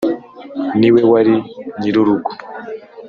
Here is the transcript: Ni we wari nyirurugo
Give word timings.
Ni 0.79 0.89
we 0.93 1.01
wari 1.11 1.35
nyirurugo 1.79 2.29